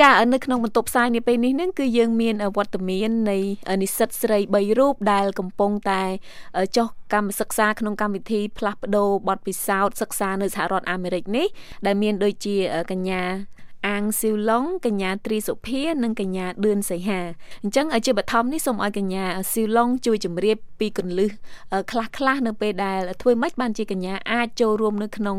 [0.00, 3.38] ចានៅក្នុងបន្ទប់ផ្សាយនាពេលនេះនឹងគឺយើងមានវត្តមាននៃ
[3.82, 6.02] និស្សិតស្រី3រូបដែលកំពុងតែ
[6.76, 11.46] ចុះកម្មសិក្សាក្នុងកម្មវិធីផ្លាស់ប្ដូរបទពិសោធន៍សិក្សានៅសហរដ្ឋអាមេរិកនេះ
[11.86, 12.56] ដែលមានដូចជា
[12.90, 13.22] កញ្ញា
[13.88, 17.20] អាងស៊ីវឡុងកញ្ញាត្រីសុភា និងកញ្ញាឌឿនសីហា
[17.62, 21.30] អញ្ចឹងជាបឋមនេះសូមឲ្យកញ្ញាស៊ីវឡុងជួយជម្រាបពីកលឹះ
[21.90, 25.38] ខ្លះខ្លះនៅពេលដែលធ្វើម៉េចបានជាកញ្ញាអាចចូលរួមនៅក្នុង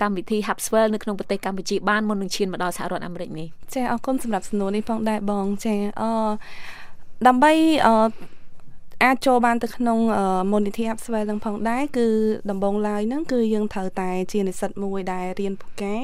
[0.00, 6.02] កម្មវិធី Hubswell នៅក្នុងប្រទេសកម្ពុជាបានមុននឹងឈានមកដល់សហរដ្ឋអាមេរិកនេះចាអរគុណសម្រាប់សំណួរនេះផងដែរបងចាអ
[7.26, 7.52] ដើម្បី
[7.86, 7.88] អ
[9.04, 9.98] អាចចូលបានទៅក្នុង
[10.52, 12.06] Monity App Swell នឹងផងដែរគឺ
[12.50, 15.96] ដំបូងឡើយហ្នឹងគឺយើងត្រូវតែជានិស្សិតមួយដែលរៀនពូកែ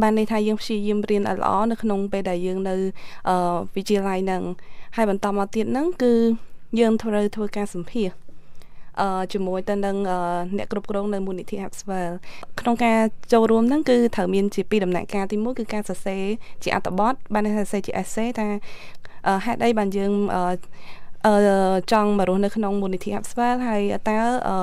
[0.00, 2.74] បានន័យថាយើងព្យាយាមរៀនឲ្យល្អនៅក្នុងពេលដែលយើងនៅ
[3.74, 4.42] វិទ្យាល័យហ្នឹង
[4.96, 6.12] ហើយបន្តមកទៀតហ្នឹងគឺ
[6.80, 8.08] យើងត្រូវធ្វើការសម្ភាស
[9.00, 9.96] អឺជាមួយទៅនឹង
[10.56, 12.12] អ្នកគ្រប់គ្រងនៅ Munity Hubswell
[12.60, 12.98] ក្នុងការ
[13.32, 16.24] ចូលរួមហ្នឹងគឺត្រូវមានជាពីរដំណាក់កាលទី1គឺការសរសេរ
[16.62, 18.46] ជាអត្ថបទបានសរសេរជា essay ថា
[19.46, 20.42] ហេតុអីបានយើងអឺ
[21.92, 24.56] ចង់មករស់នៅក្នុងមូលនិធិ Upswell ហើយតើអឺ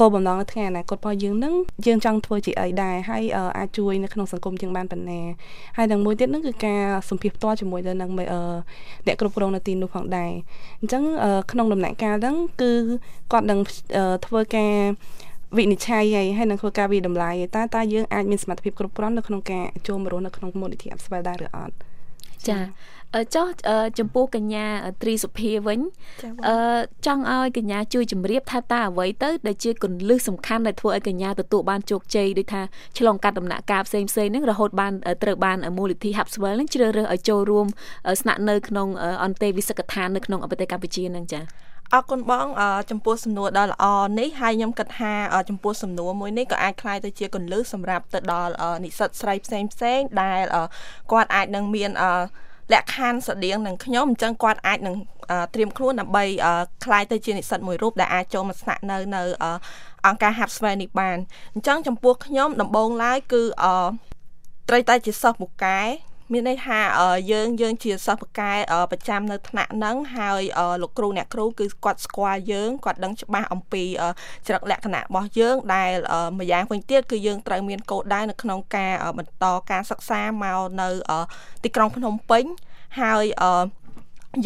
[0.00, 1.54] គោលបំណងនៅថ្ងៃអនាគតរបស់យើងនឹង
[1.86, 3.22] យើងចង់ធ្វើជាអីដែរហើយ
[3.58, 5.20] អាចជួយនៅក្នុងសង្គមយើងបានប៉ុណ្ណា
[5.76, 8.10] ហើយនឹងមួយទៀតនឹងគឺការសម្ភាសផ្ទាល់ជាមួយទៅនឹង
[9.06, 10.30] អ្នកគ្រប់គ្រងនៅទីនោះផងដែរ
[10.80, 11.02] អញ្ចឹង
[11.52, 12.72] ក្នុងដំណាក់កាលហ្នឹងគឺ
[13.32, 13.60] គាត់នឹង
[14.26, 14.74] ធ្វើការ
[15.58, 21.74] វិនិច្ឆ័យហើយហើយនឹងធ្វើការវិតម្លៃតើតើយើងអាចមានសមត្ថភាពគ្រប់គ្រាន់នៅក្នុងការចូលមករស់នៅក្នុងមូលនិធិ Upswell ដែរឬអត់
[22.48, 22.58] ចា
[23.35, 23.47] ចុះ
[23.99, 24.65] ចំពោះកញ្ញា
[25.01, 25.79] ត្រីសុភាវិញ
[26.47, 26.55] អឺ
[27.05, 32.61] ចង់ឲ្យកញ្ញាជួយជម្រាបថាតើអ្វីទៅដែលជាគន្លឹះសំខាន់ដែលធ្វើឲ្យកញ្ញាទទួលបានជោគជ័យដូចថា
[32.97, 37.67] ឆ្លងកាត់ដំណាក់កាលផ្សេងផ្សេងហ្នឹងរហូតបានត្រូវបានមូលនិធិ Hubswell ហ្នឹងជ្រើសរើសឲ្យចូលរួម
[38.21, 38.87] ស្នាក់នៅក្នុង
[39.23, 41.43] អន្តេវិសិកដ្ឋាននៅក្នុងប្រទេសកម្ពុជាហ្នឹងចា៎
[41.93, 42.47] អរគុណបង
[42.91, 43.85] ចំពោះសំណួរដ៏ល្អ
[44.19, 45.13] នេះហើយខ្ញុំគិតថា
[45.49, 50.41] ចំពោះសំណួរមួយនេះក៏អាចคล้ายទៅជាកន្លឹះសម្រាប់ទៅដល់និស្សិតស្រីផ្សេងផ្សេងដែល
[51.11, 51.91] គាត់អាចនឹងមាន
[52.73, 54.95] លក្ខខណ្ឌស្តៀងនឹងខ្ញុំអញ្ចឹងគាត់អាចនឹង
[55.53, 56.23] ត្រៀមខ្លួនដើម្បី
[56.83, 59.23] คล้ายទៅជានិស្សិតមួយរូបដែលអាចចូលមកស្នាក់នៅនៅ
[60.05, 61.17] អង្គការ Hubswell នេះបាន
[61.53, 63.41] អញ្ចឹងចំពោះខ្ញុំដំបូងឡើយគឺ
[64.69, 65.79] ត្រូវតែជាសិស្សពូកែ
[66.32, 66.78] មានន័យថា
[67.32, 68.52] យើងយើងជាសិស្សបកែ
[68.92, 70.42] ប្រចាំនៅថ្នាក់ហ្នឹងហើយ
[70.82, 73.84] លោកគ្រូអ្នកគ្រូគឺគាត់ស្គាល់យើងគាត់ដឹងច្បាស់អំពី
[74.46, 75.90] ចរិតលក្ខណៈរបស់យើងដែល
[76.38, 80.88] ម្យ៉ាងវិញទៀតគឺយើងត្រូវមានគោលដៅនៅក្នុងការបន្តការសិក្សាមកនៅ
[81.64, 82.44] ទីក្រុងភ្នំពេញ
[83.00, 83.24] ហើយ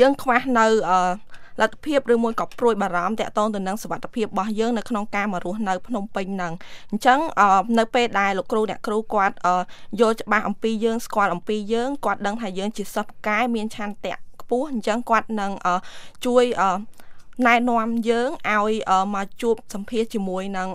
[0.01, 0.67] យើងខ្វះនៅ
[1.61, 6.53] លទ្ធភាពឬមួយក៏ព្រួយបារម្ភតាក់ទងទៅនឹងសុខភាពរបស់យើងនៅក្នុងការមករស់នៅភ្នំពេញហ្នឹង
[6.91, 7.19] អញ្ចឹង
[7.79, 9.35] នៅពេលដែលលោកគ្រូអ្នកគ្រូគាត់
[10.01, 15.53] យល់ច្បាស់អំពីយើងស្គាល់អំពីយើងគាត់ដឹងថាយើងជាសិស្សកែមានឆន្ទៈខ្ពស់អញ្ចឹងគាត់នឹង
[16.27, 16.45] ជួយ
[17.47, 18.73] ណែនាំយើងឲ្យ
[19.15, 20.69] មកជួបសម្ភាសជាមួយនឹង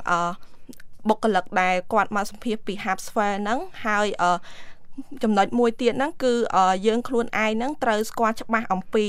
[1.10, 4.08] បុគ្គលិកដែលគាត់មកសម្ភាសពី Hubsware ហ្នឹងហើយ
[5.24, 6.34] ចំណុចមួយទៀតហ្នឹងគឺ
[6.88, 9.06] យើងខ្លួនឯងហ្នឹងត្រូវស្គាល់ច្បាស់អំពី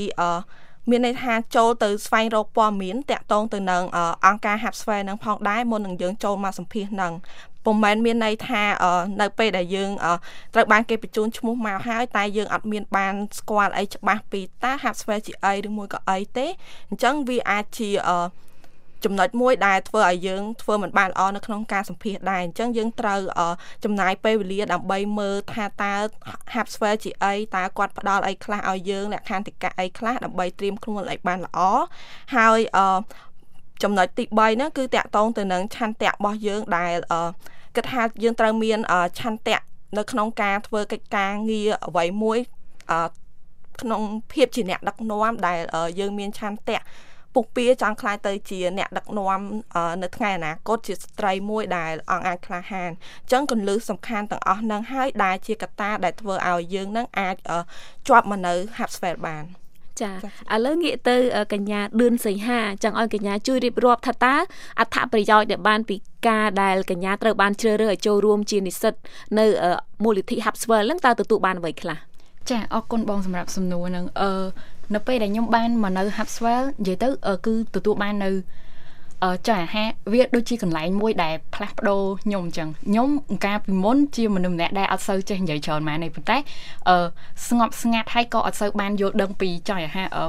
[0.90, 3.82] មានន័យថាចូលទៅស្វែងរកព័ត៌មានតាក់ទងទៅនឹង
[4.26, 7.12] អង្គការ Hubsware នឹងផងដែរមុននឹងយើងចូលមកសម្ភាសនឹង
[7.64, 8.62] ពុំមែនមានន័យថា
[9.20, 9.90] នៅពេលដែលយើង
[10.54, 16.46] ត្រូវបានគេបញ្ជូនឈ្មោះមកហើយតែយើងអត់មានបានស្គាល់អីច្បាស់ពីតើ Hubsware ជាអីឬមួយក៏អីទេ
[16.88, 17.90] អញ្ចឹងវាអាចជា
[19.06, 23.20] ចំណុចមួយដែលធ្វើឲ្យយើងធ្វើមិនបានល្អនៅក្នុងការសម្ភាសដែរអញ្ចឹងយើងត្រូវ
[23.84, 25.94] ចំណាយពេលវេលាដើម្បីមើលថាតើ
[26.54, 31.58] Hubsware ជាអីតើគាត់ផ្ដល់អីខ្លះឲ្យយើងលក្ខន្តិកៈអីខ្លះដើម្បីត្រៀមខ្លួនឲ្យបានល្អ
[32.36, 32.58] ហើយ
[33.82, 36.96] ចំណុចទី3ហ្នឹងគឺតាក់ទងទៅនឹងឆន្ទៈរបស់យើងដែល
[37.76, 38.78] គិតថាយើងត្រូវមាន
[39.20, 39.60] ឆន្ទៈ
[39.98, 42.38] នៅក្នុងការធ្វើកិច្ចការងារអ្វីមួយ
[43.82, 44.02] ក្នុង
[44.32, 45.58] ភាពជាអ្នកដឹកនាំដែល
[46.00, 46.78] យើងមានឆន្ទៈ
[47.36, 49.40] ពុះពៀចង់ខ្លាយទៅជាអ្នកដឹកនាំ
[50.02, 57.34] នៅថ្ងៃអនាគតជាស្ត្រីមួយដែលអង្គអាចក្លាហានអញ្ចឹងកលឹះសំខាន់ទាំងអស់នឹងហើយដែលជាកត្តាដែលធ្វើឲ្យយើងនឹងអាច
[58.08, 59.44] ជាប់មកនៅ Hubsfeld បាន
[60.02, 60.12] ចា
[60.54, 61.16] ឥឡូវងាកទៅ
[61.52, 64.34] កញ្ញាឌឿនសីហាចង់ឲ្យកញ្ញាជួយរៀបរាប់ថាតើ
[64.80, 65.96] អត្ថប្រយោជន៍ដែលបានពី
[66.28, 68.94] ការដែលកញ្ញាត្រូវបានជ្រើសរើសឲ្យចូលរួមជានិស្សិត
[69.38, 69.46] នៅ
[70.04, 71.98] មូលនិធិ Hubswell ហ្នឹងតើទទួលបានអ្វីខ្លះ
[72.50, 74.30] ចាអរគុណបងសម្រាប់សំណួរហ្នឹងអឺ
[74.94, 77.08] នៅពេលដែលខ្ញុំបានមកនៅ Hubswell និយាយទៅ
[77.46, 78.30] គឺទទួលបាននៅ
[79.24, 83.08] អឺចាហាវាដូចជាកន្លែងមួយដែលផ្លាស់ប្ដូរខ្ញុំអញ្ចឹងខ្ញុំ
[83.44, 86.36] កាលពីមុនជាមនុស្សម្នាក់ដែលអត់សូវចេះនិយាយច្រើនម៉ែនេះប៉ុន្តែ
[86.88, 86.96] អឺ
[87.48, 90.26] ស្ងប់ស្ងាត់ហើយក៏អត់សូវបានយល់ដឹងពីចាហាអឺ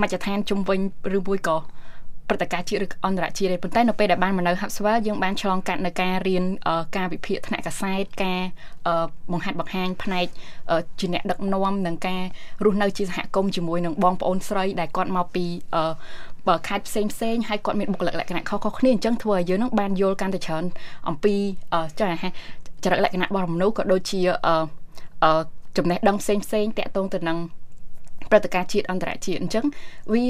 [0.00, 0.80] មជ្ឈដ្ឋានជុំវិញ
[1.16, 1.56] ឬមួយក៏
[2.28, 6.44] ព្រឹត្តិការណ៍ជាតិឬអន្តរជាតិទេប៉ុន្តែនៅពេលដែលបានមកនៅ Hubswell យើងបានឆ្លងកាត់នៅការរៀន
[6.96, 8.40] ការវិភាគថ្នាក់កសែតការ
[9.32, 10.26] បង្ហាត់បង្ហាញផ្នែក
[11.00, 12.22] ជាអ្នកដឹកនាំនិងការ
[12.64, 15.44] រស់នៅជាសហគមន៍ជាមួយនឹងបងប្អូនស្រីដែលគាត់មកពី
[16.48, 20.64] បើខេត្តផ្សេងផ្សេងហើយគាត់មានបុគ្គលិកលក្ខណៈខុសៗគ្នាអញ្ចឹងធ្វើឲ្យយើងនឹងបានយល់កាន់តែច្រើន
[21.08, 21.34] អំពី
[22.00, 22.08] ចា
[22.84, 25.42] ចរិតលក្ខណៈរបស់មនុស្សក៏ដូចជាអឺ
[25.76, 27.38] ចំណេះដឹងផ្សេងផ្សេងតាក់ទងទៅនឹង
[28.30, 29.64] ព្រឹត្តិការណ៍ជាតិអន្តរជាតិអញ្ចឹង
[30.14, 30.24] វា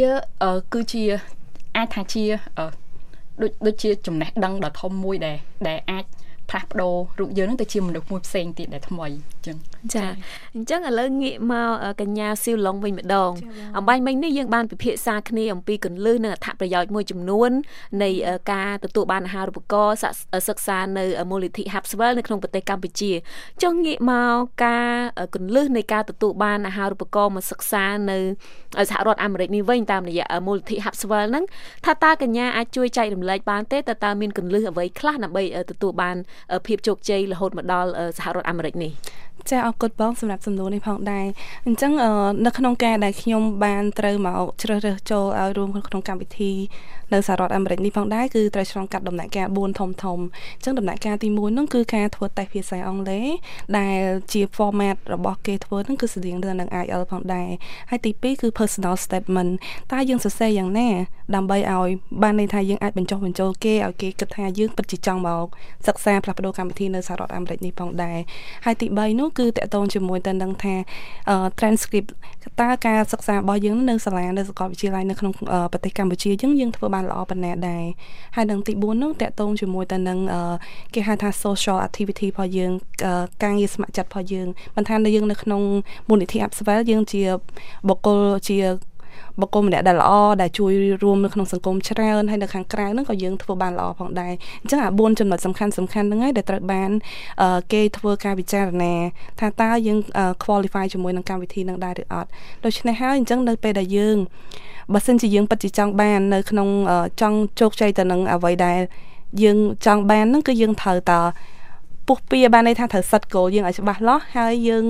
[0.75, 1.05] គឺជា
[1.77, 2.25] អាចថាជា
[3.41, 5.37] ដូចដូចជាចំណេះដឹងដ៏ធំមួយដែល
[5.69, 6.05] ដែលអាច
[6.51, 9.57] ផ្លាស់ប្ដូររូបយើងនឹងទៅជាមនុស្សមួយផ្សេងទៀតដែលថ្មីអញ្ចឹង
[9.95, 10.07] ចា
[10.55, 11.71] អញ្ចឹងឥឡូវងាកមក
[12.01, 13.31] កញ្ញាស៊ីវឡុងវិញម្ដង
[13.77, 17.51] អំបញ្ញមិញនេះយើងបានពិភាក្សាគ្នាអំពីកន្លឹះនិងអត្ថប្រយោជន៍មួយចំនួន
[18.03, 18.11] នៃ
[18.53, 19.97] ការទទួលបានអាហារូបករណ៍
[20.49, 23.13] សិក្សានៅមូលនិធិ Hubswell នៅក្នុងប្រទេសកម្ពុជា
[23.63, 24.91] ចុះងាកមកការ
[25.35, 28.19] កន្លឹះនៃការទទួលបានអាហារូបករណ៍មកសិក្សានៅ
[28.91, 31.45] សហរដ្ឋអាមេរិកនេះវិញតាមរយៈមូលនិធិ Hubswell ហ្នឹង
[31.85, 36.17] ថាតើកញ្ញាអាចជួយចែករំលែកបានទេតើតើមានកន្លឹះអ្វីខ្លះដើម្បីទទួលបាន
[36.67, 38.93] ភាពជោគជ័យរហូតមកដល់សហរដ្ឋអាមេរិកនេះ
[39.51, 41.27] ចាអរគុណបងសម្រាប់សំណួរនេះផងដែរ
[41.67, 41.93] អញ្ចឹង
[42.47, 46.53] នៅក្នុងការដែលខ្ញុំបានត្រូវមកជ្រើសរើសចូលឲ្យរួមក្នុងកម្មវិធី
[47.13, 50.19] នៅសហរដ្ឋអាមេរិកនេះផងដែរគឺត្រូវឆ្លងកាត់ដំណាក់កាល4ធំធំ
[50.57, 53.27] អញ្ចឹងដំណាក់កាលទី1នោះគឺការធ្វើតេស្តភាសាអង់គ្លេស
[53.79, 53.99] ដែល
[54.33, 57.49] ជា format របស់គេធ្វើនោះគឺស្តៀងទៅនឹង IELTS ផងដែរ
[57.91, 59.53] ហើយទី2គឺ personal statement
[59.93, 60.89] តើយើងសរសេរយ៉ាងណា
[61.35, 61.89] ដើម្បីឲ្យ
[62.23, 65.47] បានន័យថាយើងអាចបញ្ចុះបញ្ចូលគេឲ្យគេគិតថាយើងពិតជាចង់មក
[65.87, 68.19] សិក្សាផ្លាស់ប្ដូរកម្មវិធីនៅសហរដ្ឋអាមេរិកនេះផងដែរ
[68.65, 70.75] ហើយទី3នោះគឺតកតងជាមួយទៅនឹងថា
[71.59, 72.11] transcript
[72.61, 75.33] តើការសិក្សារបស់យើងនៅសាលានៅសាកលវិទ្យាល័យនៅក្នុង
[75.73, 77.85] ប្រទេសកម្ពុជាយើងយើងធ្វើបានល្អប៉ុណ្ណាដែរ
[78.37, 80.19] ហើយនឹងទី4នោះតកតងជាមួយទៅនឹង
[80.95, 82.73] គេហៅថា social activity របស់យើង
[83.43, 84.47] ការងារស្ម័គ្រចិត្តរបស់យើង
[84.77, 85.63] មិនថានៅយើងនៅក្នុង
[86.09, 87.23] មូលនិធិ Upswell យើងជា
[87.89, 88.59] បុគ្គលជា
[89.41, 90.13] បុគ្គលម្នាក់ដែលល្អ
[90.43, 90.73] ដែលជួយ
[91.03, 96.91] រួមនៅក្នុងសង្គមច្រើនហើយនៅខាងក្រៅហ្នឹងក៏យើងធ្វើបានល្អផងដែរអញ្ចឹងអា4ចំណុចសំខាន់សំខាន់ហ្នឹងហើយដែលត្រូវបាន
[97.73, 98.95] គេធ្វើការពិចារណា
[99.41, 99.99] ថាតើយើង
[100.45, 102.29] qualify ជាមួយនឹងកម្មវិធីនឹងដែរឬអត់
[102.65, 104.17] ដូច្នេះហើយអញ្ចឹងនៅពេលដែលយើង
[104.95, 106.69] បើសិនជាយើងពិតជាចង់បាននៅក្នុង
[107.21, 108.81] ចង់ជោគជ័យទៅនឹងអ្វីដែល
[109.43, 111.13] យើងចង់បានហ្នឹងគឺយើងត្រូវត
[112.07, 114.85] ពុះពៀបានន័យថាត្រូវសិតគោលយើងឲ្យច្បាស់លាស់ហើយយើង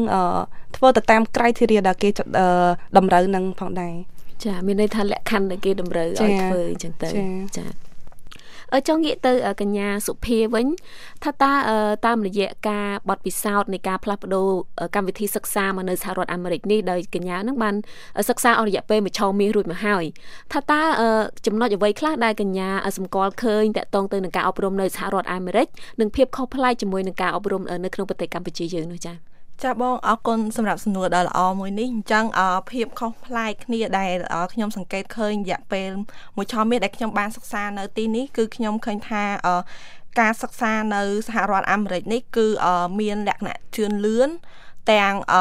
[0.77, 2.09] ធ្វើទៅតាម criteria ដែលគេ
[2.97, 3.95] តម្រូវនឹងផងដែរ
[4.47, 7.09] ចាមានន័យថាលក្ខខណ្ឌដែលគេតម្រូវឲ្យធ្វើអញ្ចឹងទៅ
[7.59, 7.67] ចា
[8.75, 10.67] អឺចង់ងាកទៅកញ្ញាសុភាវិញ
[11.25, 11.53] ថាតើ
[12.07, 14.49] តាមរយៈការបទពិសោធន៍នៃការផ្លាស់ប្ដូរ
[14.95, 17.75] កម្មវិធីសិក្សាមកនៅសហរដ្ឋអាមេរិកនេះដោយកញ្ញានឹងបាន
[18.29, 20.05] សិក្សាអស់រយៈពេលមួយឆមាសរួចមកហើយ
[20.53, 20.81] ថាតើ
[21.47, 25.67] ចំណុចអ្វីខ្លះដែលកញ្ញាសម្គាល់ឃើញតកតងទៅនឹងការអប់រំនៅសហរដ្ឋអាមេរិក
[26.01, 32.25] និងភាពខុសប្លែកជាមួយនឹងការអប់រំនៅក្នុងប្រទេសកម្ពុជាយើងនោះចា៎ ចាបងអរគុណសម្រាប់សំណួរដ៏ល្អមួយនេះអញ្ចឹង
[32.71, 34.15] ភាពខុសប្លែកគ្នាដែល
[34.53, 35.91] ខ្ញុំសង្កេតឃើញរយៈពេល
[36.37, 39.23] មួយឆមាសដែលខ្ញុំបានសិក្សានៅទីនេះគឺខ្ញុំឃើញថា
[40.21, 42.47] ការសិក្សានៅសហរដ្ឋអាមេរិកនេះគឺ
[43.01, 44.29] មានលក្ខណៈជឿនលឿន
[44.93, 45.35] ទាំងអ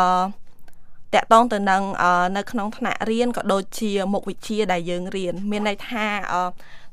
[1.14, 1.84] តកតងទៅនឹង
[2.38, 6.06] នៅក្នុងថ្នាក់រៀនក៏ដូចជាមុខវិជ្ជាដែលយើងរៀនមានន័យថា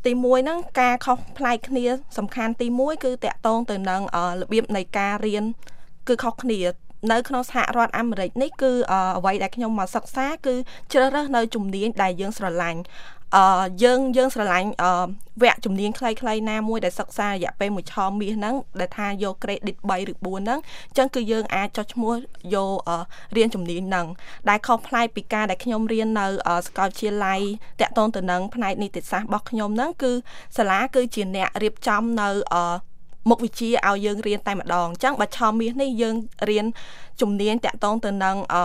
[0.05, 1.85] ទី1ហ្នឹងការខុសប្លែកគ្នា
[2.19, 4.03] សំខាន់ទី1គឺតកតងទៅនឹង
[4.41, 5.45] របៀបនៃការរៀន
[6.09, 6.59] គឺខុសគ្នា
[7.11, 10.55] នៅក្នុងសហរដ្ឋអាមេរិកនេះគឺអ្វីដែលខ្ញុំមកសិក្សាគឺ
[10.93, 12.81] ជ្រើសរើសនៅជំនាញដែលយើងស្រឡាញ់
[13.37, 14.93] អឺយើងយើងស្រឡាញ់អឺ
[15.43, 20.59] វគ្គជំនាញខ្លីៗណាមួយដែលសិក្សារយៈពេលមួយឆមាសហ្នឹងដែលថាយក credit 3ឬ4ហ្នឹង
[20.89, 22.15] អញ្ចឹងគឺយើងអាចចុះឈ្មោះ
[22.55, 22.75] យក
[23.37, 24.07] រៀនជំនាញហ្នឹង
[24.49, 26.27] ដែលខុសប្លែកពីការដែលខ្ញុំរៀននៅ
[26.67, 27.41] សាកលវិទ្យាល័យ
[27.81, 30.13] តាក់ទងទៅនឹងផ្នែកនីតិសាស្ត្ររបស់ខ្ញុំហ្នឹងគឺ
[30.57, 32.92] សាលាគឺជាអ្នករៀបចំនៅអឺ
[33.29, 36.17] មុខវិជ្ជាឲ្យយើងរៀនតែម្ដងអញ្ចឹងបើឆមាសនេះយើង
[36.51, 36.67] រៀន
[37.21, 38.63] ជំនាញតាក់ទងទៅនឹងអឺ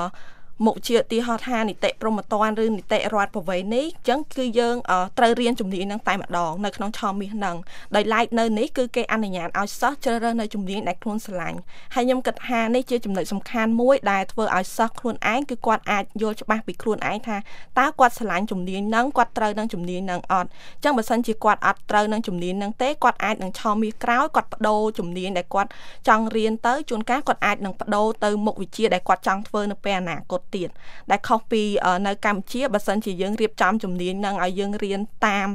[0.66, 4.76] មុខជាឧទាហរណ៍ថានីតិព្រហ្មទណ្ឌឬនីតិរដ្ឋប្រវេណីអញ្ចឹងគឺយើង
[5.18, 7.56] ត្រូវរៀនជំនាញហ្នឹងតែម្ដងនៅក្នុងឆមាសហ្នឹង
[7.96, 11.58] ដោយឡែកនៅនេះគឺគេអនុញ្ញាតឲ្យសិស្សជ្រើសរើសនៅជំនាញដែលខ្លួនស្រឡាញ់
[11.96, 17.38] ហើយខ្ញុំគិតថានេះជាចំណុចសំខាន់មួយដែលធ្វើឲ្យសិស្សខ្លួនឯងគឺគាត់អាចយល់ច្បាស់ពីខ្លួនឯងថា
[17.80, 25.70] តើគាត់ស្រឡាញ់ជំនាញហ្នឹងគាត់ត្រូវនឹងជំនាញហ្នឹងអត់អញ្ចឹងបើសិនជាគាត់អត់ត្រូវនឹងជំនាញហ្នឹងទេគាត់អាចនឹងឆមាសក្រោយគាត់បដូរជំនាញដែលគាត់
[26.08, 30.70] ចង់រៀនទៅជួនកាលគាត់អាចនឹងបដូរទៅមុខវិជ្ជាដែលគាត់ចង់ធ្វើនៅពេលអនាគតទៀត
[31.12, 31.64] ដែលខុសពី
[32.08, 35.50] នៅកម្ពុជាបើសិនជាយើងរៀបចំជំនាញនឹងឲ្យយើងរៀនតាម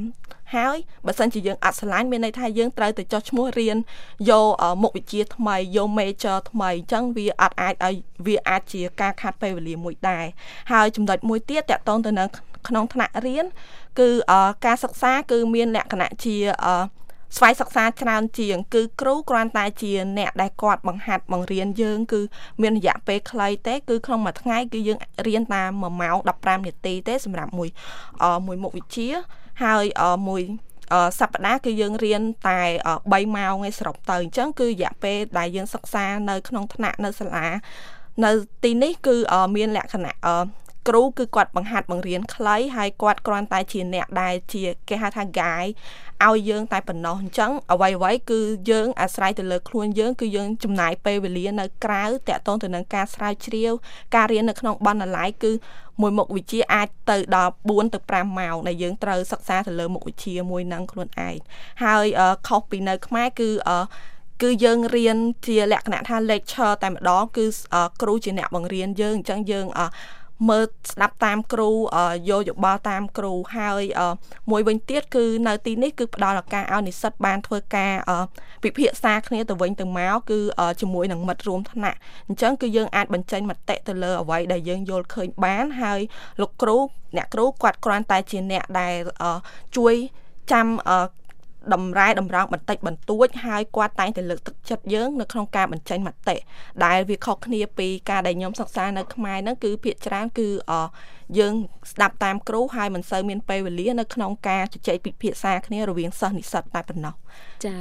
[0.54, 3.76] ហើយបើសិនជាយើងអត់ឆ្លាញ់មានន័យថាយើងត្រូវទៅចុះឈ្មោះរៀន
[4.30, 4.46] យក
[4.82, 7.96] មុខវិជ្ជាថ្មីយក major ថ្មីអញ្ចឹងវាអត់អាចឲ្យ
[8.26, 10.26] វាអាចជាការខាត់ពេលវេលាមួយដែរ
[10.72, 12.28] ហើយចំណុចមួយទៀតតកតងទៅនឹង
[12.68, 13.46] ក្នុងថ្នាក់រៀន
[14.00, 14.08] គឺ
[14.66, 16.36] ការសិក្សាគឺមានលក្ខណៈជា
[17.36, 22.20] ស្វ័យសិក្សាច្រើនជាង គឺគ្រូគ្រាន់តែជាអ្នកដែលគាត់បង្ហាត់បង្រៀនយើង គឺ
[22.62, 27.68] មានរយៈពេលខ្លីទេគឺក្នុងមួយថ្ងៃគឺយើងរៀនតាម1ម៉ោង15នាទីទេសម្រាប់មួយ
[28.46, 29.08] មួយមុខវិជ្ជា
[29.64, 29.84] ហើយ
[30.28, 30.42] មួយ
[31.20, 32.60] សប្តាហ៍គឺយើងរៀនតែ
[32.92, 37.46] 3ម៉ោងឯសរុបទៅអញ្ចឹងគឺរយៈពេលដែលយើងសិក្សានៅក្នុងថ្នាក់នៅសាលា
[38.24, 38.32] នៅ
[38.64, 39.16] ទីនេះគឺ
[39.56, 40.14] មានលក្ខណៈ
[40.88, 45.70] គ្រូគឺគាត់បង្ហាត់បង្រៀនខ្លីហើយគាត់គ្រាន់តែជាអ្នកដែលជាគេហៅថា guide
[46.26, 53.72] ឲ្យយើងតែប៉ុណ្ណោះអញ្ចឹងអ្វីអ្វីគឺយើងអាស្រ័យទៅលើខ្លួនយើងគឺយើងចំណាយពេលវេលានៅក្រៅតាក់ទងទៅនឹងការស្រាវជ្រាវ
[54.14, 55.52] ការរៀននៅក្នុងបណ្ណាល័យគឺ
[56.00, 61.36] មួយមុខវិជ្ជាអាចទៅដល់4ទៅ5ម៉ោងដែលយើងត្រូវសិក្សាទៅលើមុខវិជ្ជាមួយនឹងខ្លួនឯង
[61.84, 62.06] ហើយ
[62.48, 63.50] ខុសពីនៅខ្មែរគឺ
[64.42, 67.44] គឺយើងរៀនជាលក្ខណៈថា lecture តែម្ដងគឺ
[68.02, 69.66] គ្រូជាអ្នកបង្រៀនយើងអញ្ចឹងយើង
[70.50, 71.70] មើលស្ដាប់តាមគ្រូ
[72.30, 73.82] យកយោបល់តាមគ្រូហើយ
[74.50, 77.92] មួយវិញទៀតគឺនៅទីនេះគឺផ្ដល់ឱកាសឲ្យនិស្សិតបានធ្វើការ
[78.62, 80.40] ពិភាក្សាគ្នាទៅវិញទៅមកគឺ
[80.80, 86.00] ជាមួយនឹងមិត្តរួមថ្នាក់អញ្ចឹងគឺយើងអាចបញ្ចេញមតិទៅលើអ្វីដែលយើងយល់ឃើញបានហើយ
[86.40, 86.76] លោកគ្រូ
[87.16, 88.94] អ្នកគ្រូគាត់គ្រាន់តែជាអ្នកដែល
[89.76, 89.94] ជួយ
[90.52, 90.66] ចាំ
[91.74, 96.36] តម្រែតម្រង់បន្តិចបន្តួចហើយគាត់តែងតែលើកទឹកចិត្តយើងនៅក្នុងការបញ្ចេញមតិ
[96.84, 100.72] ដែលវាខុសគ្នាពីការដែលខ្ញុំសិក្សានៅខ្មែរហ្នឹងគឺភាគច្រើនគឺអ
[101.38, 101.54] យើង
[101.92, 107.14] ស្ដាប់តាមគ្រូហើយមិនសូវមានពេលវេលានៅក្នុងការជជែកពិភាក្សាគ្នារវាងសិស្សនិស្សិតតែប៉ុណ្ណោះ
[107.64, 107.74] ចា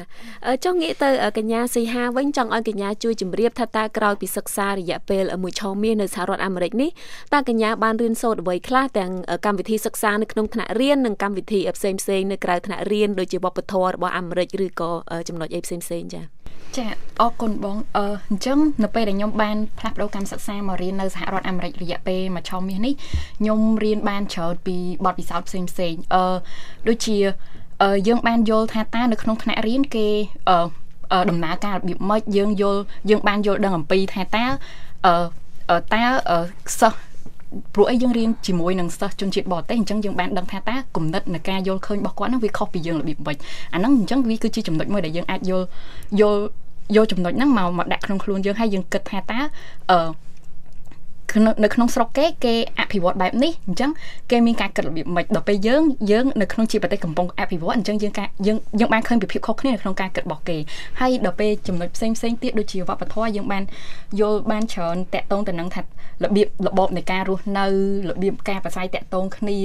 [0.65, 6.89] ចង់ងាកទៅកញ្ញាសីហាវិញចង់ឲ្យកញ្ញាជួយជម្រាបថាតើក្រោយពីសិក្សារយៈពេលមួយឆមាសនៅសហរដ្ឋអាមេរិកនេះ
[7.33, 9.11] តើកញ្ញាបានរៀនសូត្រអ្វីខ្លះទាំង
[9.45, 14.91] កម្មវិធីសិក្សានៅក្នុងថ្នាក់រៀននិងកម្មវិធីផ្សេងផ្សេងនៅក្រៅថ្នាក់រៀនដូចជាវប្បធម៌របស់អាមេរិកឬក៏
[15.27, 16.40] ចំណុចអីផ្សេងផ្សេងចា
[16.77, 16.85] ចា
[17.21, 22.93] អរគុណបងអឺអញ្ចឹងនៅពេលដែលខ្ញុំបានផ្លាស់ប្ដូរកម្មសិក្សាមករៀននៅសហរដ្ឋអាមេរិករយៈពេលមួយឆមាសនេះ
[23.39, 26.23] ខ្ញុំរៀនបានច្រើនពីបទពិសោធន៍ផ្សេងផ្សេងអឺ
[26.87, 27.17] ដូចជា
[28.07, 30.07] យើងបានយល់ថាតើនៅក្នុងថ្នាក់រៀនគេ
[31.29, 34.45] ដំណើរការរបៀបម៉េចយើងយល់យើងបានយល់ដឹងអំពីថាតើ
[35.05, 36.03] អឺតើ
[36.79, 36.99] សិស្ស
[37.73, 43.37] ព្រោះអីយើងរៀនជាមួយនឹងសិស្សជនជាតិបរទេសអញ្ចឹងយើងបានដឹងថាតើគំនិតនៃការយល់ឃើញរបស់គាត់ហ្នឹងវាខុសពីយើងរបៀបម៉េច
[43.73, 45.65] អាហ្នឹងអញ្ចឹងវាគឺជាចំណុចមួយដែលយើងអាចយល់
[46.21, 46.41] យល់
[46.95, 49.39] យកចំណុចហ្នឹងមកមកដាក់ក្នុងខ្លួនយើងហើយយើងគិតថាតើ
[49.91, 49.97] អឺ
[51.63, 53.91] នៅក្នុងស្រុកគេគេអភិវឌ្ឍបែបនេះអញ្ចឹង
[54.31, 60.57] គេមានការគិតរបៀបម៉េចដល់ពេលយើងយើងនៅក្នុងជាប្រទេសកំពុងអភិវឌ្ឍអញ្ចឹងយើងការយើងយើងបានឃើញពីភាពខុសគ្នានៅក្នុងការគិតរបស់គេ
[60.99, 63.63] ហើយដល់ពេលចំណុចផ្សេងផ្សេងទៀតដូចជាវប្បធម៌យើងបាន
[64.19, 65.83] យល់បានច្រើនតាក់ទងទៅនឹងថារ
[66.35, 67.65] បៀបរបបនៃការរស់នៅ
[68.09, 69.57] របៀបការប្រស័យតាក់ទងគ្នា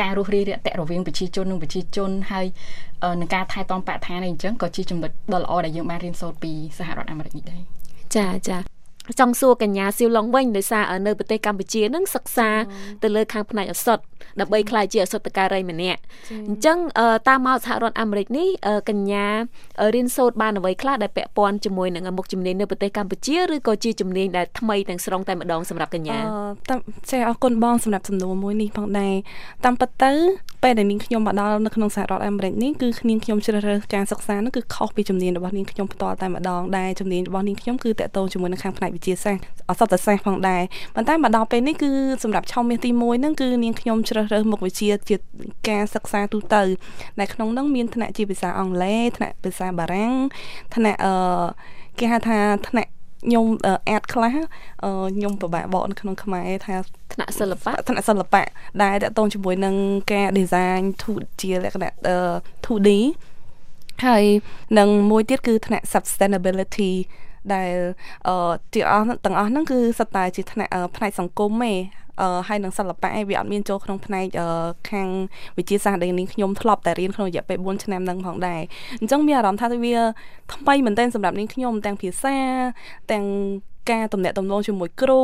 [0.00, 2.46] ការរស់រាយរាក់ទាក់រវាងប្រជាជននិងប្រជាជនហើយ
[3.20, 7.62] នឹងការថែទាំបរិស្ថានអីអញ្ចឹងក៏ជាចំណុចដ៏ល្អដែលយើងបានរៀនសូត្រពីសហរដ្ឋអាមេរិកនេះដែរ
[8.16, 8.79] ចាចា
[9.20, 12.48] ចង់សួរកញ្ញាសៀវឡុងវិញដោយសារនៅប្រទេសកម្ពុជានឹងសិក្សា
[13.02, 14.02] ទៅលើខាងផ្នែកអសុទ្ធ
[14.40, 16.00] ដើម្បីក្លាយជាអសុទ្ធការីម្នាក់
[16.48, 16.78] អញ្ចឹង
[17.28, 18.48] តាមមកសហរដ្ឋអាមេរិកនេះ
[18.88, 19.26] កញ្ញា
[19.94, 26.18] រៀនសូត្របានអ្វីខ្លះដែលពាក់ព័ន្ធជាមួយនឹងមុខជំនាញនៅប្រទេសកម្ពុជាឬក៏ជាជំនាញដែលថ្មីទាំងស្រុងតែម្ដងសម្រាប់កញ្ញា
[26.70, 26.78] តាម
[27.10, 29.14] ចេះអរគុណបងសម្រាប់សំណួរមួយនេះផងដែរ
[29.64, 30.12] តាមពិតទៅ
[30.62, 40.62] ពេលដែលនាងខ្ញុំមកដល់នៅក្នុងសហរដ្ឋអាមេរិកនេះគឺនាងខ្ញុំជ្រើសរើសការសិក្សានោះគឺខុសពីជំនាញរបស់នាងខ្ញុំផ្ទាល់តែម្ដងដែរជំនាញរបស់នាងខ្ញុំគឺតកតងជាមួយនឹងខាងផ្នែកវិទ្យាសាស្ត្រអសតសាស្ត្រផងដែរ
[40.94, 41.90] ប៉ុន្តែមកដល់ពេលនេះគឺ
[42.22, 45.16] សម្រាប់ឆមាសទី1ហ្នឹងគឺនាងខ្ញុំជ្រើសរើសមុខវិជ្ជាជា
[45.68, 46.62] ការសិក្សាទូទៅ
[47.18, 50.14] ដែលក្នុងហ្នឹងមានថ្នាក់ជាភាសាអង់គ្លេសថ្នាក់ភាសាបារាំង
[50.74, 51.14] ថ្នាក់អឺ
[51.98, 52.38] គេហៅថា
[52.68, 52.90] ថ្នាក់
[53.22, 53.46] ខ្ញុំ
[53.88, 54.36] អាតខ្លះ
[55.14, 56.74] ខ្ញុំពិបាកបកនៅក្នុងខ្មែរថា
[57.12, 58.46] ថ្នាក់សិល្បៈថ្នាក់សិល្បៈ
[58.82, 59.74] ដែលតកតងជាមួយនឹង
[60.12, 60.82] ការ design
[61.40, 61.92] ជាលក្ខណៈ
[62.64, 62.90] 2D
[64.06, 64.24] ហើយ
[64.78, 66.92] នឹងមួយទៀតគឺថ្នាក់ sustainability
[67.54, 67.74] ដែល
[68.28, 71.72] អឺទាំងអស់ទាំងអស់ហ្នឹងគឺសិតតែជាផ្នែកផ្នែកសង្គមទេ
[72.09, 72.09] អឺ
[72.48, 74.26] ហើយនឹងសិល្បៈឯងវាអត់មានចូលក្នុងផ្នែក
[74.90, 75.08] ខាង
[75.58, 78.62] វិទ្យាសាស្ត្រដែលនាងខ្ញុំធ្លាប់តែរៀនក្នុងរយៈពេល4ឆ្នាំហ្នឹងផងដែរ
[79.00, 79.96] អញ្ចឹងមានអារម្មណ៍ថាវា
[80.54, 82.36] ថ្មីមែនទែនសម្រាប់នាងខ្ញុំទាំងភាសា
[83.12, 83.24] ទាំង
[83.90, 85.22] ការតំណាក់តំណងជាមួយគ្រូ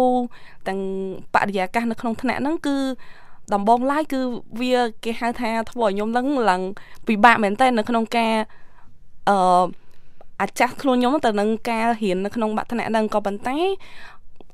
[0.69, 0.81] ទាំង
[1.35, 2.77] បរិយាកាសនៅក្នុងថ្នាក់ហ្នឹងគឺ
[3.55, 4.21] ដំបងឡាយគឺ
[4.61, 6.63] វាគេហៅថាធ្វើឲ្យខ្ញុំនឹងឡើង
[7.07, 8.35] ពិបាកមែនតើនៅក្នុងការ
[9.29, 9.65] អឺ
[10.41, 13.59] អាចាស់ខ្លួនខ្ញុំទៅនឹងការរៀននៅក្នុងបឋមហ្នឹងក៏ប៉ុន្តែ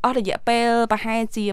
[0.05, 1.45] អស់រយៈពេលប្រហែលជា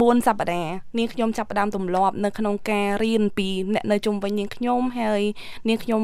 [0.00, 5.22] 4សប្តាហ៍នាងខ្ញុំចាប់ផ្ដើមទម្លាប់នៅក្នុងការរៀនពីអ្នកនៅជុំវិញនាងខ្ញុំហើយ
[5.68, 6.02] នាងខ្ញុំ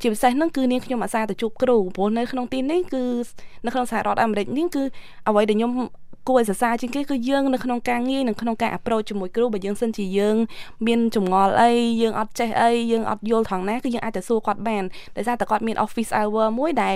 [0.00, 3.04] ជាពិសេសហ្នឹងគឺនាងខ្ញុំអាសាទៅជួបគ្រូព្រោះនៅក្នុងទីនេះគឺ
[3.64, 4.82] នៅក្នុងសហរដ្ឋអាមេរិកនេះគឺ
[5.28, 5.72] អ្វីដែលខ្ញុំ
[6.28, 10.36] គួរឲ្យសរសើរជាងគេគឺយើងនៅក្នុងការងារនិងក្នុងការ approach ជាមួយគ្រូបើយើងសិនជាយើង
[10.86, 11.70] មានចម្ងល់អី
[12.02, 14.84] យើងអត់ចេះអីយើងអត់យល់ថងណាគឺយើងអាចទៅសួរគាត់បាន
[15.16, 16.94] ដោយសារតែគាត់មាន office hour មួយដែល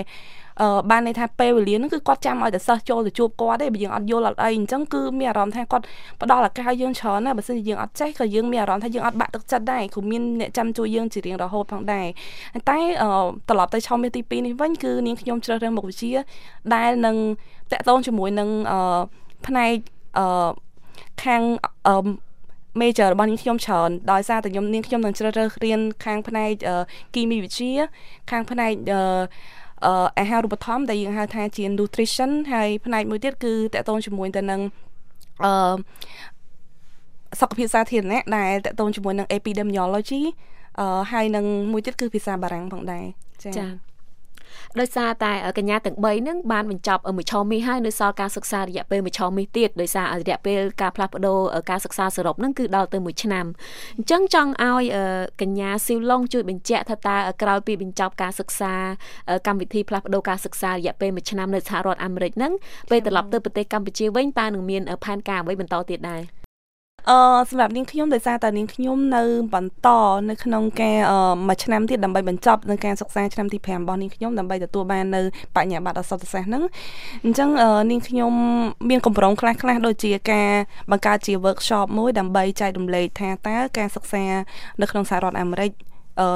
[0.50, 0.50] អឺ
[0.89, 5.83] បានន័យថាពេលវេលាហ្នឹងគឺគាត់ចាំឲ្យតែសិស្សចូលទៅជួបគាត់ទេបើយើងអត់យល់អត់អីអញ្ចឹងគឺមានអារម្មណ៍ថាគាត់
[6.21, 12.07] ផ្ដល់ឱកាសឲ្យយើងច្រើនណាបើមិនជាយើងអត់ចេះក៏យើងមានអារម្មណ៍ថាយើងអត់បាក់ទឹកចិត្តដែរគ្រូមានអ្នកចាំជួយយើងជារៀងរហូតផងដែរ
[12.69, 12.79] តែ
[13.49, 16.11] ត្រឡប់ទៅឆមាសទី2នេះវិញគឺនាងខ្ញុំជ្រើសរើសមុខវិជ្ជា
[16.75, 17.15] ដែលនឹង
[17.71, 18.99] តកតងជាមួយនឹងអឺ
[19.47, 19.75] ផ្នែក
[20.17, 20.49] អឺ
[21.23, 21.41] ខាង
[21.87, 21.95] អឺ
[22.81, 26.51] major របស់នាងខ្ញុំច្រើនដោយសារតែខ្ញុំនាងខ្ញុំនឹងជ្រើសរើសរៀនខាងផ្នែក
[27.15, 27.73] គីមីវិទ្យា
[28.31, 28.73] ខាងផ្នែក
[29.85, 34.61] អឺអាហារូបត្ថម្ភដែលយើងហៅថាជា nutrition ហើយផ្នែកមួយទៀតគឺតកតងជាមួយទៅនឹង
[35.43, 35.73] អឺ
[37.39, 40.21] សុខភាពសាធារណៈដែលតកតងជាមួយនឹង epidemiology
[40.79, 43.05] អឺហើយនឹងមួយទៀតគឺភាសាបារាំងផងដែរ
[43.43, 43.90] ចាចា
[44.79, 51.39] ដោយសារតែកញ្ញាទាំង3ហ្នឹងបានបញ្ចប់មួយឆមាសហើយនៅសល់ការសិក្សារយៈពេលមួយឆមាសទៀតដោយសាររយៈពេលការផ្លាស់ប្ដូរ
[51.69, 53.45] ការសិក្សាសរុបហ្នឹងគឺដល់ទៅមួយឆ្នាំ
[53.97, 54.83] អញ្ចឹងចង់ឲ្យ
[55.41, 58.73] កញ្ញាស៊ីវឡុងជួយបញ្ជាក់ថាតើក្រោយពីបញ្ចប់ការសិក្សា
[59.47, 62.53] កម្មវិធីផ្លាស់ប្ដូរការសិក្សារយៈពេលមួយឆ្នាំនៅសហរដ្ឋអាមេរិកហ្នឹង
[62.91, 66.40] ពេលត្រឡប់ទៅប្រទេសកម្ពុជាវិញតើនឹងមានផែនការអ្វីបន្តទៀតដែរ
[67.09, 67.17] អឺ
[67.49, 69.87] សម្រាប់នាងខ្ញុំដោយសារតែនាងខ្ញុំនៅបន្ត
[70.29, 70.97] នៅក្នុងការ
[71.47, 75.21] មួយឆ្នាំទៀតដើម្បីបញ្ចប់នៅការសិក្សាឆ្នាំទី5របស់នាងខ្ញុំដើម្បីទទួលបាននៅ
[75.55, 76.63] បញ្ញាបត្រអសតសាស្ត្រហ្នឹង
[77.23, 77.49] អញ្ចឹង
[77.91, 78.31] នាងខ្ញុំ
[78.89, 80.49] មានកម្រងខ្លះខ្លះដូចជាការ
[80.91, 84.25] បង្កើតជា workshop មួយដើម្បីចែករំលែកថាតើការសិក្សា
[84.81, 85.71] នៅក្នុងសហរដ្ឋអាមេរិក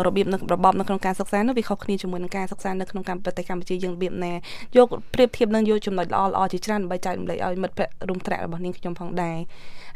[0.08, 4.34] របៀបនៅរបបនៅក្នុងការសិក្សានោះវាខុសគ្នាជាមួយនឹងការសិក្សានៅក្នុងប្រទេសកម្ពុជាយើងរបៀបណា
[4.78, 9.38] យកប្រៀបធៀបនឹងយកចំណុចល្អល្អជាច្រើនដើម្បីចែករំលែកឲ្យមិត្តភ័ក្តិរួមថ្នាក់របស់នាងខ្ញុំផងដែរ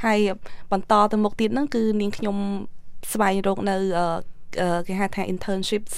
[0.05, 0.19] ហើយ
[0.71, 2.35] បន្តទៅមុខទៀតហ្នឹងគឺនាងខ្ញុំ
[3.13, 3.75] ស្វែងរកនៅ
[4.87, 5.93] គេហៅថា internships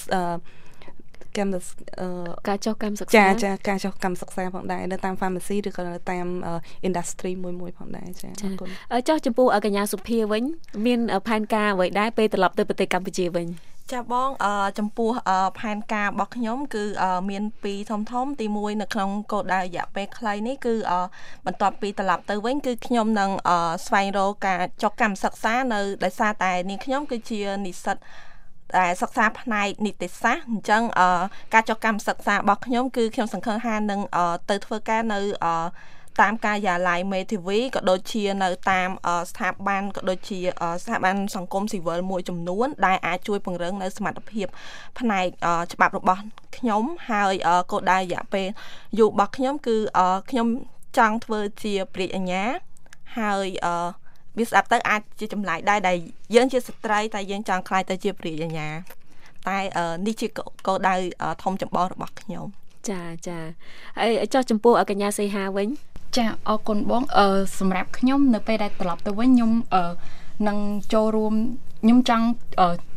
[1.38, 1.56] កម្ម
[2.48, 6.28] ការចុះកម្មសិក្សាចាចាការចុះកម្មសិក្សាផងដែរនៅតាម pharmacy ឬក៏នៅតាម
[6.88, 8.70] industry មួយមួយផងដែរចាអរគុណ
[9.08, 10.44] ចុះចំពោះកញ្ញាសុភាវិញ
[10.86, 13.48] មានផែនការអ្វីដែរពេលត្រឡប់ទៅប្រទេសកម្ពុជាវិញ
[13.92, 15.10] ចាបងអឺចំពោះ
[15.60, 16.84] ផែនការរបស់ខ្ញុំ គឺ
[17.30, 20.76] មានពីរធំធំ ទី1នៅក្នុងគោលដៅរយៈពេលខ្លីនេះគឺ
[21.46, 23.32] បន្ទាប់ពីត្រឡប់ទៅវិញគឺខ្ញុំនឹង
[23.86, 27.98] ស្វែងរកការចុះកម្មសិក្សានៅដោយសារតែនាងខ្ញុំគឺជានិស្សិត
[28.78, 30.84] ដែលសិក្សាផ្នែកនីតិសាស្ត្រអញ្ចឹង
[31.54, 34.02] ការចុះកម្មសិក្សារបស់ខ្ញុំគឺខ្ញុំសង្ឃឹមថានឹង
[34.50, 35.20] ទៅធ្វើការនៅ
[36.22, 38.90] តាមការិយាល័យមេធាវីក៏ដូចជានៅតាម
[39.30, 40.40] ស្ថាប័នក៏ដូចជា
[40.84, 44.48] ស្ថាប័នសង្គមស៊ីវិលមួយចំនួន ដែលអាចជួយពង្រឹងនៅសមត្ថភាព
[45.00, 45.26] ផ្នែក
[45.74, 46.22] ច្បាប់របស់
[46.58, 47.34] ខ្ញុំហើយ
[47.72, 48.48] គោលដៅរយៈពេល
[49.00, 49.76] យូររបស់ខ្ញុំគឺ
[50.30, 50.48] ខ្ញុំ
[50.98, 52.44] ចង់ធ្វើជាព្រះអញ្ញា
[53.18, 53.48] ហើយ
[54.38, 55.98] វាស្ដាប់ទៅអាចជាចម្លែកដែរដែល
[56.36, 58.70] យើងជាស្ត្រីតែយើងចង់ខ្លាយទៅជាព្រះអញ្ញា
[59.50, 59.58] តែ
[60.08, 60.28] នេះជា
[60.68, 60.96] គោលដៅ
[61.44, 62.46] ធំចម្បងរបស់ខ្ញុំ
[62.90, 63.40] ចាចា
[64.00, 65.70] ហើយចោះចំពោះកញ្ញាសីហាវិញ
[66.18, 67.28] ចាអរគុណបងអឺ
[67.60, 69.92] សម្រាប់ខ្ញុំនៅពេលដែលត្រឡប់ទៅវិញខ្ញុំអឺ
[70.48, 70.58] នឹង
[70.94, 71.34] ចូលរួម
[71.84, 72.26] ខ្ញុំចង់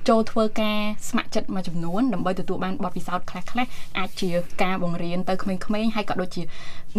[0.09, 4.29] ចូលធ្វើការស្ម័គ្រចិត្តមួយចំនួនដើម្បីទទួលបានបទពិសោធន៍ខ្លះៗអាចជា
[4.63, 6.43] ការបង្រៀនទៅក្មេងៗហើយក៏ដូចជា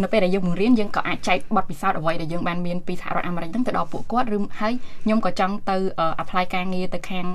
[0.01, 4.73] នៅពេលដែលយើងបង្រៀនយើងក៏អាចចែកបទពិសោធន៍អ្វីដែលយើងបានមានពីសហរដ្ឋអាមេរិកហ្នឹងទៅដល់ពួកគាត់ឬហើយ
[5.04, 5.78] ខ្ញុំក៏ចង់ទៅ
[6.21, 7.25] apply ការងារទៅខាង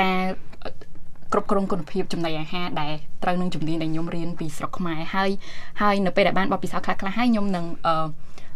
[0.00, 0.18] ការ
[1.32, 5.30] គ្រប់គ្រងគុណភាពចំណីអាហារដែលត្រូវនឹងជំនាញដែលខ្ញុំរៀនពីស្រុកខ្មែរហើយ
[5.82, 7.94] ហើយនៅពេលដែលបានបទពិសោធន៍ខ្លះៗហើយខ្ញុំនឹងអឺ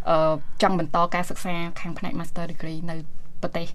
[0.09, 2.95] អឺចង់បន្តការសិក្សាខាងផ្នែក Master Degree នៅ
[3.41, 3.67] ប្រទេស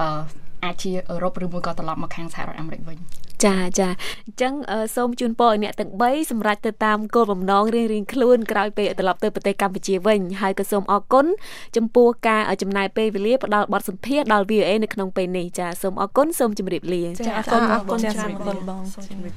[0.00, 0.22] អឺ
[0.64, 2.98] អាចជាអឺរ៉ុបឬមួយក៏ត្រឡប់មកខាងសហរដ្ឋអាមេរិកវិញ
[3.46, 3.88] ចាចា
[4.26, 4.54] អញ្ចឹង
[4.96, 11.26] សូមជូនពរឲ្យអ្នកទាំង3សម្រេចទៅតាមគោលបំណងរៀងៗខ្លួនក្រោយពេលត្រឡប់ទៅប្រទេសកម្ពុជាវិញហើយក៏សូមអរគុណ
[11.76, 19.34] ចំពោះការចំណាយពេលវេលាផ្ដល់បទសម្ភាសន៍ដល់ VOA នៅក្នុងពេលនេះចាសូមអរគុណសូមជម្រាបលាចាអរគុណអរគុណច្រើនបងសូមជម្រាប